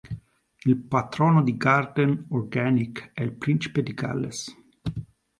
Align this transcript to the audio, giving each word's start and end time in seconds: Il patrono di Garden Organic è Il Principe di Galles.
Il 0.65 0.77
patrono 0.77 1.43
di 1.43 1.55
Garden 1.57 2.25
Organic 2.29 3.11
è 3.13 3.21
Il 3.21 3.33
Principe 3.33 3.83
di 3.83 3.93
Galles. 3.93 4.51